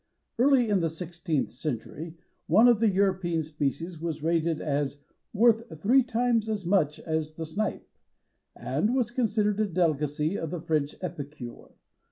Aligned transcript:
Early 0.39 0.67
in 0.67 0.79
the 0.79 0.89
sixteenth 0.89 1.51
century 1.51 2.17
one 2.47 2.67
of 2.67 2.79
the 2.79 2.89
European 2.89 3.43
species 3.43 3.99
was 4.01 4.23
rated 4.23 4.59
as 4.59 4.97
"worth 5.31 5.79
three 5.79 6.01
times 6.01 6.49
as 6.49 6.65
much 6.65 6.99
as 7.01 7.35
the 7.35 7.45
snipe," 7.45 7.87
and 8.55 8.95
was 8.95 9.11
considered 9.11 9.59
a 9.59 9.67
delicacy 9.67 10.37
of 10.39 10.49
the 10.49 10.59
French 10.59 10.95
epicure. 11.01 11.75